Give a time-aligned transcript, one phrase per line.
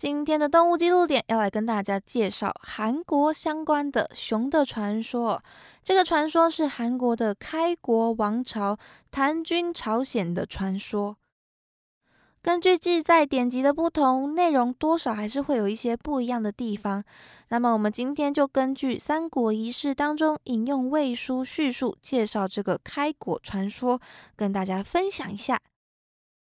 [0.00, 5.42] 今天的动物记录点要来跟大家介绍韩国相关的熊的传说。
[5.84, 8.78] 这个传说是韩国的开国王朝
[9.10, 11.18] 檀君朝鲜的传说。
[12.40, 17.04] 根据记载典籍的不同，内容多少还是会有一些不一样的地方。
[17.50, 24.00] 那么我们今天就根据《三国仪式》当中引用魏书叙述，介绍这个开国传说，
[24.34, 25.60] 跟大家分享一下。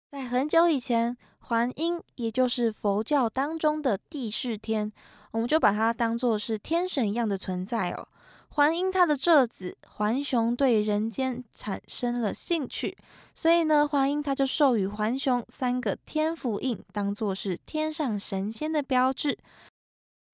[0.09, 1.15] 在很久以前。
[1.45, 4.91] 桓英，也就是佛教当中的帝释天，
[5.31, 8.07] 我们就把它当做是天神一样的存在哦。
[8.49, 12.95] 还因他的这子桓雄对人间产生了兴趣，
[13.34, 19.37] 所以呢，桓英他就授予桓雄三个天福印，当做是天上神仙的标志。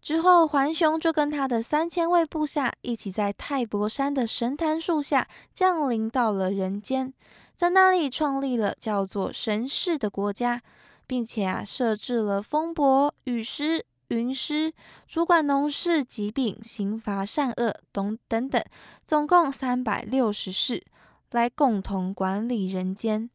[0.01, 7.13] 之后，桓雄就跟他的三千位部下一起在太伯山的神坛树下降临到了人间，
[7.55, 10.61] 在那里创立了叫做神氏的国家。
[11.09, 14.71] 并且啊，设置了风伯、雨师、云师，
[15.07, 18.63] 主管农事、疾病、刑罚、善恶等等等，
[19.03, 20.85] 总共三百六十世，
[21.31, 23.27] 来共同管理人间。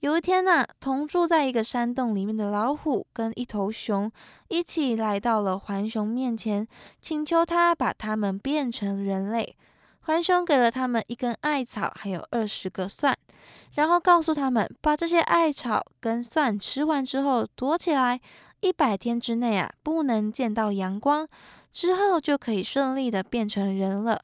[0.00, 4.10] 有一天呐，同住在一个山洞里面的老虎跟一头熊
[4.48, 6.66] 一起来到了浣熊面前，
[6.98, 9.54] 请求他把他们变成人类。
[10.00, 13.16] 浣熊给了他们一根艾草，还有二十个蒜。
[13.74, 18.20] 然后告诉他们，把这些艾草跟蒜吃完之后躲起来，
[18.60, 21.26] 一百天之内啊不能见到阳光，
[21.72, 24.22] 之后就可以顺利的变成人了。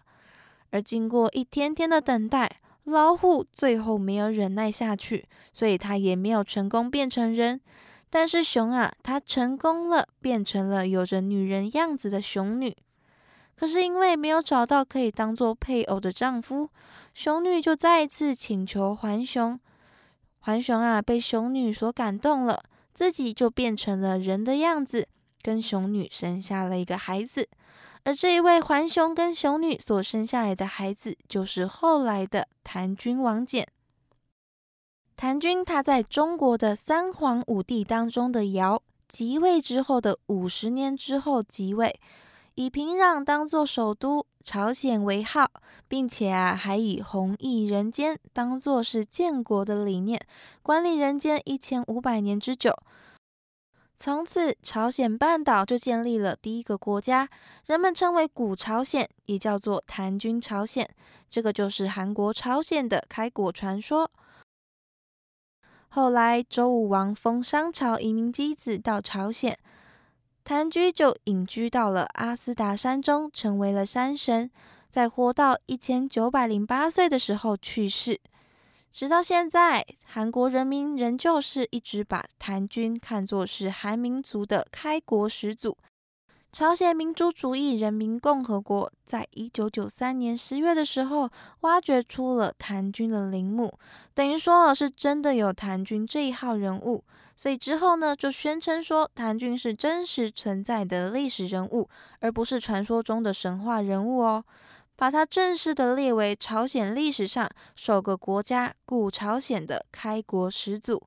[0.71, 7.61] 而经过一天天的等待，老虎最后没有忍耐下去，所以它也没有成功变成人。
[8.11, 12.75] 但是熊啊，它成功了，变成了有着女人样子的熊女。
[13.59, 16.71] 可是因为没有找到可以当做配偶的丈夫。
[17.13, 19.59] 熊女就再一次请求环熊，
[20.39, 22.63] 环熊啊被熊女所感动了，
[22.95, 25.09] 自己就变成了人的样子，
[25.43, 27.49] 跟熊女生下了一个孩子。
[28.05, 33.67] 而这一位环熊跟熊女所生下来的孩子，就是后来的谭君王翦。
[35.17, 41.99] 谭君他在中国的三皇五帝当中的尧即位之后的五十年之后即位。
[42.59, 45.49] 以平壤当做首都，朝鲜为号，
[45.87, 50.21] 并且啊，还以弘毅人间当做是建国的理念，
[50.61, 52.77] 管理人间一千五百年之久。
[53.97, 57.29] 从此，朝鲜半岛就建立了第一个国家，
[57.67, 60.91] 人们称为古朝鲜，也叫做谭君朝鲜。
[61.31, 64.11] 这个就是韩国朝鲜的开国传说。
[65.91, 69.57] 后来，周武王封商朝移民姬子到朝鲜。
[70.49, 74.51] 谭居就隐居到了阿斯达山中，成为了山神。
[74.89, 78.19] 在活到一千九百零八岁的时候去世。
[78.91, 85.77] 直到现在，韩国人民仍旧是一直把谭军看作是韩民族的开国始祖。
[86.51, 91.29] 朝鲜民主主义人民共和国在一九九三年十月的时候，
[91.61, 93.79] 挖掘出了谭军的陵墓，
[94.15, 97.05] 等于说是真的有谭军这一号人物。
[97.37, 101.89] 所以之后呢，就宣称说谭军是真实存在的历史人物，
[102.21, 104.43] 而不是传说中的神话人物哦，
[104.97, 111.01] 把他正式的列为朝鲜历史上首个国家古朝鲜的开国始祖。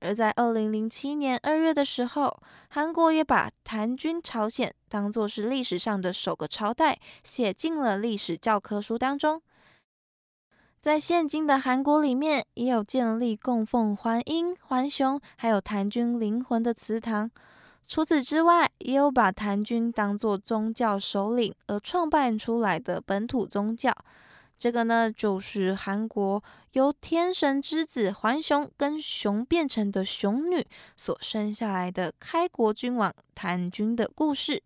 [0.00, 9.40] 而在二零零七年二月的时候，韩国也把谭军朝鲜当作是历史上的首个朝代，写进了历史教科书当中。
[10.78, 17.30] 在现今的韩国里面，也有建立供奉桓英、桓雄还有谭君灵魂的祠堂。
[17.86, 23.92] 除此之外，也有把谭君当作宗教首领而创办出来的本土宗教。
[24.60, 30.66] 这个呢，就是韩国由天神之子黄熊跟熊变成的熊女
[30.98, 34.62] 所生下来的开国君王谭君的故事。